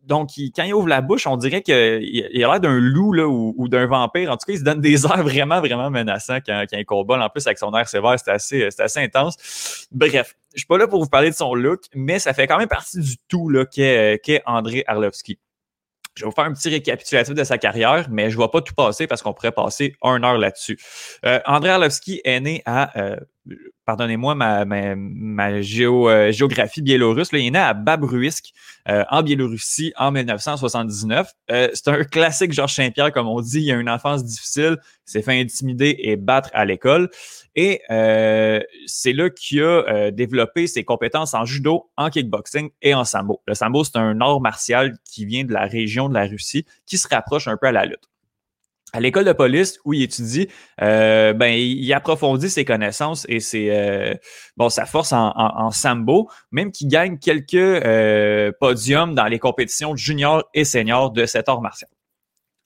[0.04, 3.68] donc, quand il ouvre la bouche, on dirait qu'il a l'air d'un loup là, ou,
[3.70, 4.32] d'un vampire.
[4.32, 7.24] En tout cas, il se donne des airs vraiment, vraiment menaçants quand, quand il combat.
[7.24, 9.88] En plus, avec son air sévère, c'est assez, assez intense.
[9.92, 12.58] Bref, je suis pas là pour vous parler de son look, mais ça fait quand
[12.58, 15.38] même partie du tout qu'est André Arlovski.
[16.16, 18.62] Je vais vous faire un petit récapitulatif de sa carrière, mais je ne vais pas
[18.62, 20.78] tout passer parce qu'on pourrait passer une heure là-dessus.
[21.26, 22.92] Euh, André Arlovski est né à
[23.92, 28.54] pardonnez-moi ma, ma, géographie biélorusse, il est né à Babruisk,
[28.88, 31.34] en Biélorussie, en 1979.
[31.50, 33.64] c'est un classique Georges Saint-Pierre, comme on dit.
[33.64, 37.10] Il a une enfance difficile, s'est fait intimider et battre à l'école.
[37.56, 37.82] Et
[38.86, 43.42] c'est là qu'il a développé ses compétences en judo, en kickboxing et en sambo.
[43.46, 46.98] Le sambo, c'est un art martial qui vient de la région de la Russie, qui
[46.98, 48.11] se rapproche un peu à la lutte
[48.94, 50.48] à l'école de police où il étudie,
[50.82, 54.14] euh, ben, il approfondit ses connaissances et ses, euh,
[54.58, 60.44] bon, sa force en, sambo, même qu'il gagne quelques euh, podiums dans les compétitions juniors
[60.54, 61.90] et seniors de cet art martial.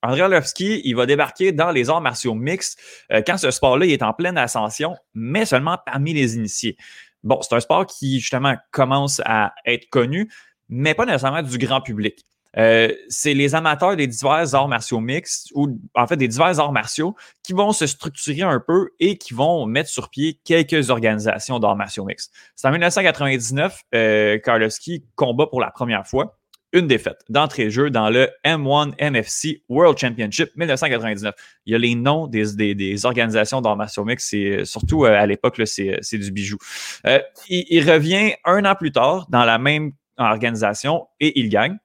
[0.01, 2.79] André Orlovski, il va débarquer dans les arts martiaux mixtes
[3.25, 6.77] quand ce sport-là est en pleine ascension, mais seulement parmi les initiés.
[7.23, 10.31] Bon, c'est un sport qui justement commence à être connu,
[10.69, 12.23] mais pas nécessairement du grand public.
[12.57, 16.71] Euh, c'est les amateurs des divers arts martiaux mixtes ou en fait des divers arts
[16.71, 21.59] martiaux qui vont se structurer un peu et qui vont mettre sur pied quelques organisations
[21.59, 22.33] d'arts martiaux mixtes.
[22.55, 26.37] C'est en 1999, euh, Karlovski combat pour la première fois
[26.75, 31.33] une défaite d'entrée de jeu dans le M1 MFC World Championship 1999.
[31.65, 35.61] Il y a les noms des, organisations d'arts martiaux mixtes, c'est surtout euh, à l'époque,
[35.65, 36.57] c'est du bijou.
[37.07, 41.77] Euh, il, revient un an plus tard dans la même organisation et il gagne.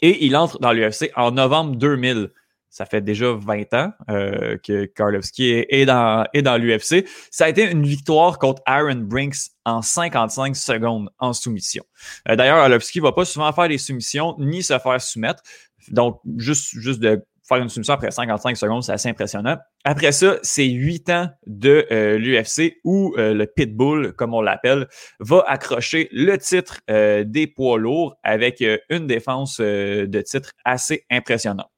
[0.00, 2.30] Et il entre dans l'UFC en novembre 2000.
[2.70, 7.06] Ça fait déjà 20 ans euh, que Karlovski est, dans, l'UFC.
[7.30, 11.84] Ça a été une victoire contre Aaron Brinks en 55 secondes en soumission.
[12.30, 15.42] Euh, d'ailleurs, Karlovski ne va pas souvent faire des soumissions ni se faire soumettre.
[15.88, 19.56] Donc, juste, juste de faire une soumission après 55 secondes, c'est assez impressionnant.
[19.84, 24.86] Après ça, c'est huit ans de euh, l'UFC où euh, le Pitbull, comme on l'appelle,
[25.18, 31.68] va accrocher le titre euh, des poids lourds avec une défense de titre assez impressionnante.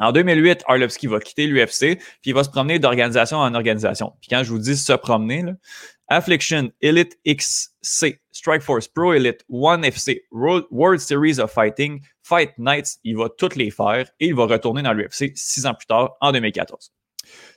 [0.00, 4.14] En 2008, Arlovski va quitter l'UFC, puis il va se promener d'organisation en organisation.
[4.22, 5.52] Puis quand je vous dis se promener, là,
[6.10, 13.16] Affliction, Elite XC, Strikeforce Pro Elite, One FC, World Series of Fighting, Fight Nights, il
[13.16, 16.32] va toutes les faire et il va retourner dans l'UFC six ans plus tard, en
[16.32, 16.92] 2014.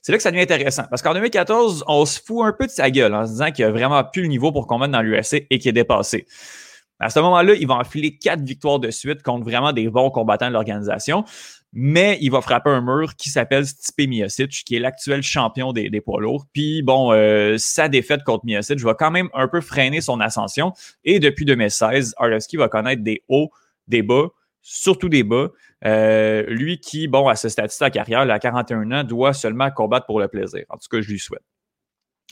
[0.04, 2.72] C'est là que ça devient intéressant parce qu'en 2014, on se fout un peu de
[2.72, 5.48] sa gueule en se disant qu'il a vraiment plus le niveau pour combattre dans l'UFC
[5.50, 6.28] et qu'il est dépassé.
[7.00, 10.48] À ce moment-là, il va enfiler quatre victoires de suite contre vraiment des bons combattants
[10.48, 11.26] de l'organisation
[11.74, 16.02] mais il va frapper un mur qui s'appelle Stipe Miocic, qui est l'actuel champion des,
[16.02, 16.46] poids lourds.
[16.54, 20.74] Puis bon, euh, sa défaite contre Miocic va quand même un peu freiner son ascension.
[21.04, 23.50] Et depuis 2016, Arlovski va connaître des hauts,
[23.88, 24.28] des bas,
[24.62, 25.48] surtout des bas.
[25.86, 29.72] Euh, lui qui, bon, à ce statut de sa carrière, à 41 ans, doit seulement
[29.72, 30.64] combattre pour le plaisir.
[30.70, 31.42] En tout cas, je lui souhaite.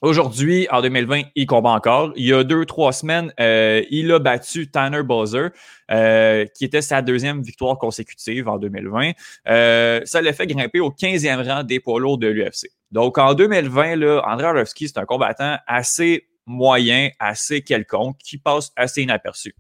[0.02, 2.12] Aujourd'hui, en 2020, il combat encore.
[2.16, 5.50] Il y a deux, trois semaines, euh, il a battu Tanner Bowser,
[5.92, 9.12] euh, qui était sa deuxième victoire consécutive en 2020.
[9.48, 12.72] Euh, ça l'a fait grimper au 15e rang des poids lourds de l'UFC.
[12.90, 18.72] Donc, en 2020, là, André Arlovski, c'est un combattant assez moyen, assez quelconque, qui passe
[18.76, 19.54] assez inaperçu.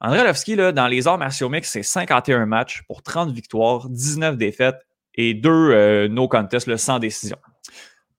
[0.00, 4.38] André Arlovski, là, dans les arts martiaux mix, c'est 51 matchs pour 30 victoires, 19
[4.38, 7.36] défaites et deux no contest sans décision.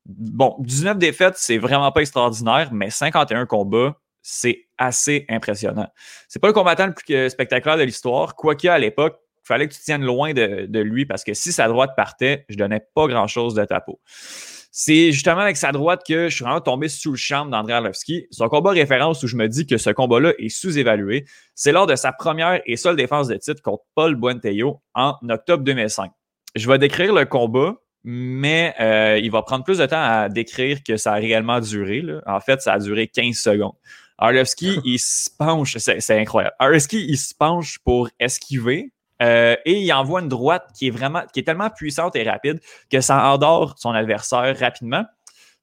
[0.05, 5.87] Bon, 19 défaites, c'est vraiment pas extraordinaire, mais 51 combats, c'est assez impressionnant.
[6.27, 9.73] C'est pas le combattant le plus spectaculaire de l'histoire, quoique à l'époque, il fallait que
[9.73, 13.53] tu tiennes loin de, lui parce que si sa droite partait, je donnais pas grand-chose
[13.53, 13.99] de ta peau.
[14.71, 18.25] C'est justement avec sa droite que je suis vraiment tombé sous le charme d'André Arlovski.
[18.31, 21.95] Son combat référence où je me dis que ce combat-là est sous-évalué, c'est lors de
[21.95, 26.11] sa première et seule défense de titre contre Paul Buentello en octobre 2005.
[26.55, 27.75] Je vais décrire le combat,
[28.07, 32.03] mais euh, il va prendre plus de temps à décrire que ça a réellement duré.
[32.27, 33.73] En fait, ça a duré 15 secondes.
[34.19, 36.55] Arlovski, il se penche, c'est incroyable.
[36.59, 41.23] Arlovski, il se penche pour esquiver euh, et il envoie une droite qui est vraiment,
[41.33, 42.59] qui est tellement puissante et rapide
[42.91, 45.03] que ça endort son adversaire rapidement.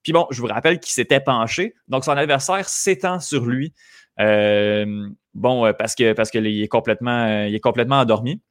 [0.02, 3.72] Puis bon, je vous rappelle qu'il s'était penché, donc son adversaire s'étend sur lui.
[4.18, 8.42] Euh, bon, parce que parce qu'il est complètement, il est complètement endormi.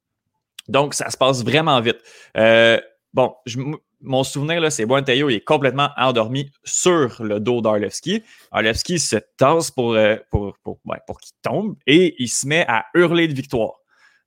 [0.69, 1.97] Donc, ça se passe vraiment vite.
[3.13, 3.35] Bon,
[4.01, 8.23] mon souvenir, c'est Buentello, il est complètement endormi sur le dos d'Arlevski.
[8.51, 10.79] Arlevski se tasse pour, euh, pour, pour,
[11.19, 13.73] qu'il tombe et il se met à hurler de victoire.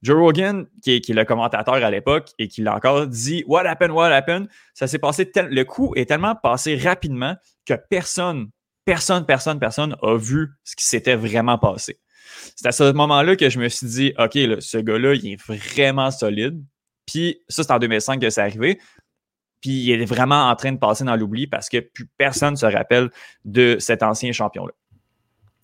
[0.03, 3.93] Joe Rogan, qui est, le commentateur à l'époque et qui l'a encore dit What happened,
[3.93, 4.49] what happened?
[4.75, 8.51] Ça s'est passé, le coup est tellement passé rapidement que personne,
[8.85, 11.99] personne, personne, personne a vu ce qui s'était vraiment passé.
[12.55, 16.11] C'est à ce moment-là que je me suis dit OK, ce gars-là, il est vraiment
[16.11, 16.63] solide.
[17.07, 18.79] Puis ça, c'est en 2005 que c'est arrivé.
[19.61, 22.59] Puis il est vraiment en train de passer dans l'oubli parce que plus personne ne
[22.59, 23.11] se rappelle
[23.45, 24.73] de cet ancien champion-là.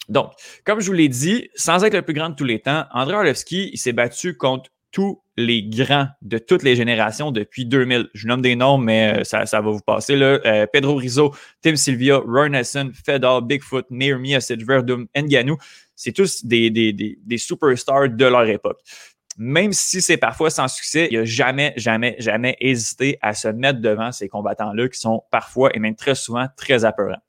[0.08, 0.32] Donc,
[0.64, 3.14] comme je vous l'ai dit, sans être le plus grand de tous les temps, André
[3.14, 8.08] Arlovski, il s'est battu contre tous les grands de toutes les générations depuis 2000.
[8.12, 10.14] Je nomme des noms, mais euh, ça, ça va vous passer.
[10.20, 14.34] Euh, Pedro Rizzo, Tim Sylvia, Roy Nelson, Fedor, Bigfoot, Naomi
[14.66, 15.56] Verdum, Nganou.
[15.94, 18.80] C'est tous des, des, des, des superstars de leur époque
[19.38, 23.80] même si c'est parfois sans succès, il n'a jamais, jamais, jamais hésité à se mettre
[23.80, 27.22] devant ces combattants-là qui sont parfois et même très souvent très apeurants.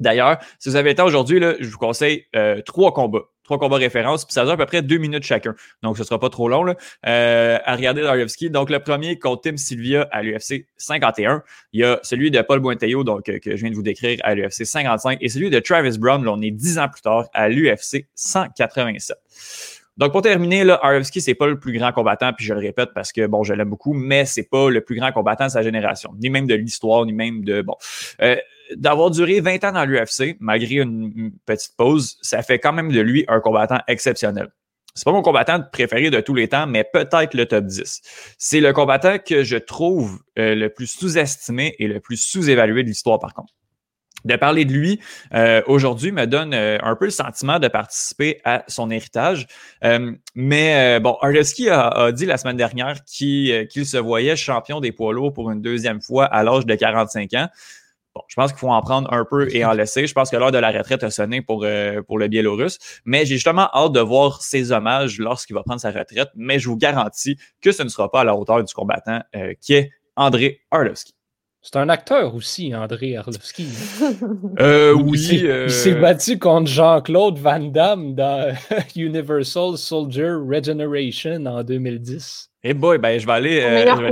[0.00, 3.22] D'ailleurs, si vous avez été aujourd'hui, je vous conseille euh, trois combats.
[3.44, 5.54] Trois combats références, puis ça dure à peu près deux minutes chacun.
[5.82, 8.48] Donc, ce ne sera pas trop long là, euh, à regarder Darevski.
[8.48, 11.42] Donc, le premier contre Tim Sylvia à l'UFC 51.
[11.74, 14.18] Il y a celui de Paul Buenteyo, donc, euh, que je viens de vous décrire
[14.22, 17.28] à l'UFC 55, et celui de Travis Brown, là, on est dix ans plus tard,
[17.34, 19.14] à l'UFC 187.
[19.96, 22.90] Donc, pour terminer, là, Arlovski, c'est pas le plus grand combattant, puis je le répète
[22.94, 25.62] parce que, bon, je l'aime beaucoup, mais c'est pas le plus grand combattant de sa
[25.62, 27.76] génération, ni même de l'histoire, ni même de, bon.
[28.20, 28.36] Euh,
[28.74, 33.00] d'avoir duré 20 ans dans l'UFC, malgré une, petite pause, ça fait quand même de
[33.00, 34.48] lui un combattant exceptionnel.
[34.96, 38.00] C'est pas mon combattant préféré de tous les temps, mais peut-être le top 10.
[38.38, 42.88] C'est le combattant que je trouve euh, le plus sous-estimé et le plus sous-évalué de
[42.88, 43.52] l'histoire, par contre
[44.24, 45.00] de parler de lui
[45.34, 49.46] euh, aujourd'hui me donne euh, un peu le sentiment de participer à son héritage.
[49.84, 55.12] Euh, mais bon, Arlovski a, dit la semaine dernière qu'il se voyait champion des poids
[55.12, 57.48] lourds pour une deuxième fois à l'âge de 45 ans.
[58.14, 60.06] Bon, je pense qu'il faut en prendre un peu et en laisser.
[60.06, 61.66] Je pense que l'heure de la retraite a sonné pour,
[62.06, 62.78] pour le Biélorusse.
[63.04, 66.28] Mais j'ai justement hâte de voir ses hommages lorsqu'il va prendre sa retraite.
[66.36, 69.20] Mais je vous garantis que ce ne sera pas à la hauteur du combattant
[69.60, 71.14] qui est André Arlovski.
[71.66, 73.66] C'est un acteur aussi, André Arlovski.
[74.60, 75.18] Euh, oui.
[75.18, 78.54] Il s'est euh, battu contre Jean-Claude Van Damme dans
[78.96, 82.50] Universal Soldier Regeneration en 2010.
[82.62, 83.60] Eh hey boy, ben je vais aller.
[83.62, 84.10] Euh, je, vais,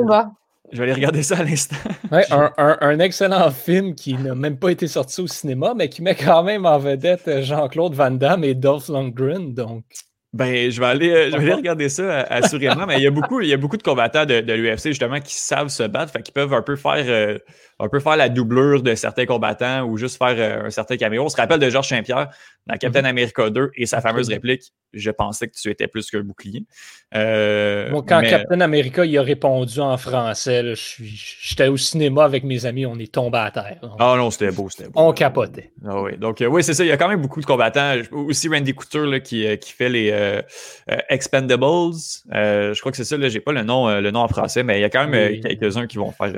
[0.72, 1.76] je, vais, aller regarder ça à l'instant.
[2.10, 6.02] Ouais, un, un, excellent film qui n'a même pas été sorti au cinéma, mais qui
[6.02, 9.52] met quand même en vedette Jean-Claude Van Damme et Dolph Lundgren.
[9.52, 9.84] Donc.
[10.32, 13.06] Ben, je vais aller, euh, je vais aller regarder ça euh, assurément, mais il y
[13.06, 15.82] a beaucoup, il y a beaucoup de combattants de, de l'UFC justement qui savent se
[15.82, 17.38] battre, fait qu'ils peuvent un peu faire euh,
[17.82, 21.24] un peu faire la doublure de certains combattants ou juste faire un certain caméo.
[21.24, 22.28] On se rappelle de Georges Saint-Pierre
[22.66, 23.06] dans Captain mhm.
[23.06, 26.64] America 2 et sa fameuse réplique Je pensais que tu étais plus qu'un bouclier.
[27.12, 32.86] Moi, quand Captain America il a répondu en français, j'étais au cinéma avec mes amis,
[32.86, 33.80] on est tombé à terre.
[33.98, 34.92] Ah non, c'était beau, c'était beau.
[34.94, 35.72] On capotait.
[35.84, 36.84] Ah oui, donc oui, c'est ça.
[36.84, 37.96] Il y a quand même beaucoup de combattants.
[38.12, 40.40] Aussi Randy Couture là, qui, qui fait les euh,
[40.90, 41.62] euh, Expendables.
[42.32, 44.62] Euh, je crois que c'est ça, là, j'ai pas le nom, le nom en français,
[44.62, 46.32] mais il y a quand même quelques-uns qui vont faire.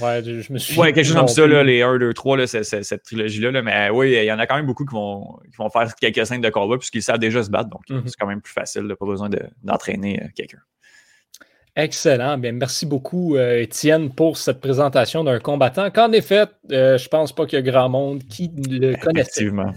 [0.00, 0.77] Ouais, je me suis.
[0.78, 3.62] Ouais, quelque chose comme ça, là, les 1, 2, 3, là, cette trilogie-là.
[3.62, 6.26] mais oui, il y en a quand même beaucoup qui vont, qui vont faire quelques
[6.26, 7.70] scènes de combat puisqu'ils savent déjà se battre.
[7.70, 8.02] Donc, mm-hmm.
[8.06, 9.28] c'est quand même plus facile, pas besoin
[9.62, 10.58] d'entraîner quelqu'un.
[11.76, 12.38] Excellent.
[12.38, 17.46] Bien, merci beaucoup, Étienne, pour cette présentation d'un combattant qu'en effet, je je pense pas
[17.46, 19.44] qu'il y a grand monde qui le connaissait.
[19.44, 19.72] Effectivement.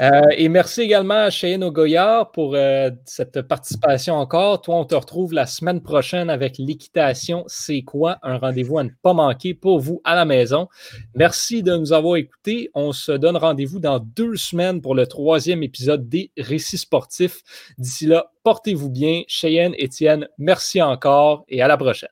[0.00, 4.62] Euh, et merci également à Cheyenne Ogoyard pour euh, cette participation encore.
[4.62, 7.44] Toi, on te retrouve la semaine prochaine avec l'équitation.
[7.46, 8.18] C'est quoi?
[8.22, 10.68] Un rendez-vous à ne pas manquer pour vous à la maison.
[11.14, 12.70] Merci de nous avoir écoutés.
[12.74, 17.42] On se donne rendez-vous dans deux semaines pour le troisième épisode des Récits sportifs.
[17.78, 19.22] D'ici là, portez-vous bien.
[19.28, 22.10] Cheyenne, Étienne, merci encore et à la prochaine.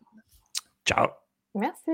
[0.87, 1.09] Ciao.
[1.55, 1.90] Merci.